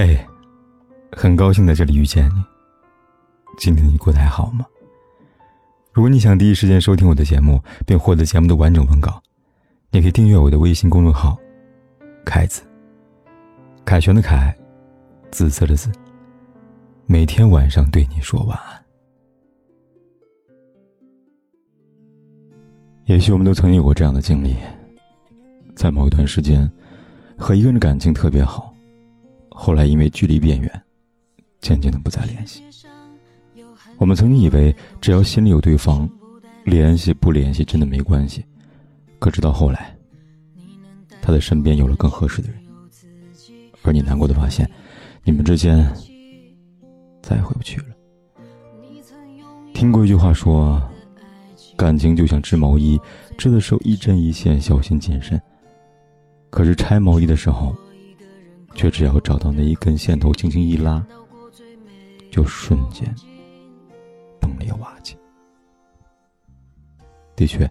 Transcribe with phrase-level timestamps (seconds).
[0.00, 0.16] 嘿，
[1.10, 2.44] 很高兴在这里遇见你。
[3.58, 4.64] 今天你过得还好吗？
[5.92, 9.20] 如果你想第一时间收听我的节目，并获得节目的完整文稿，
[9.90, 11.36] 你可以订阅我的微信公众号
[12.24, 12.62] “凯子”。
[13.84, 14.56] 凯旋的凯，
[15.32, 15.90] 紫色的紫。
[17.06, 18.80] 每天晚上对你说晚安。
[23.06, 24.54] 也许我们都曾有过这样的经历，
[25.74, 26.70] 在某一段时间，
[27.36, 28.72] 和一个人的感情特别好。
[29.60, 30.82] 后来因为距离变远，
[31.60, 32.62] 渐渐的不再联系。
[33.96, 36.08] 我们曾经以为只要心里有对方，
[36.62, 38.44] 联系不联系真的没关系。
[39.18, 39.96] 可直到后来，
[41.20, 42.60] 他的身边有了更合适的人，
[43.82, 44.70] 而你难过的发现，
[45.24, 45.84] 你们之间
[47.20, 47.86] 再也回不去了。
[49.74, 50.80] 听过一句话说，
[51.76, 52.96] 感情就像织毛衣，
[53.36, 55.38] 织的时候一针一线，小心谨慎。
[56.48, 57.76] 可是拆毛衣的时候。
[58.78, 61.04] 却只要找到那一根线头，轻轻一拉，
[62.30, 63.12] 就瞬间
[64.40, 65.16] 崩裂瓦解。
[67.34, 67.68] 的确，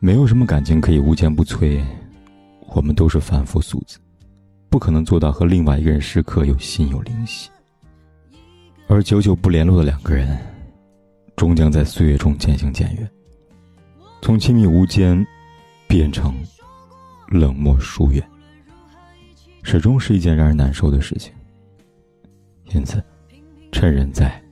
[0.00, 1.80] 没有什么感情可以无坚不摧。
[2.74, 4.00] 我们都是凡夫俗子，
[4.68, 7.48] 不可能做到和另外一个人时刻有心有灵犀。
[8.88, 10.36] 而久久不联络的两个人，
[11.36, 13.08] 终将在岁月中渐行渐远，
[14.22, 15.24] 从亲密无间
[15.86, 16.34] 变成
[17.28, 18.28] 冷漠疏远。
[19.70, 21.30] 始终是一件让人难受的事情。
[22.72, 23.04] 因此，
[23.70, 24.42] 趁人在，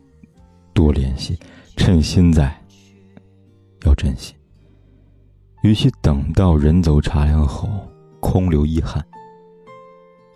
[0.75, 1.35] 多联系；
[1.75, 2.55] 趁心在，
[3.87, 4.35] 要珍惜。
[5.63, 7.67] 与其等到人走茶凉后
[8.21, 9.03] 空留遗憾，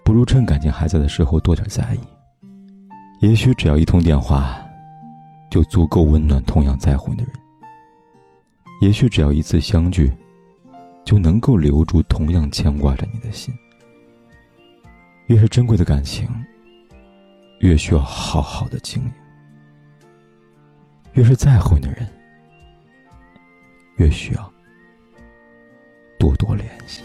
[0.02, 1.98] 不如趁感情还在的时候多点在意。
[3.20, 4.66] 也许只要一通电话，
[5.50, 7.32] 就足够温暖同样在乎你的人；
[8.80, 10.10] 也许只要一次相聚，
[11.04, 13.54] 就能够留住同样牵挂着你的心。
[15.30, 16.28] 越是珍贵的感情，
[17.60, 19.10] 越需要好好的经营；
[21.12, 22.04] 越是在乎你的人，
[23.98, 24.52] 越需要
[26.18, 27.04] 多多联系。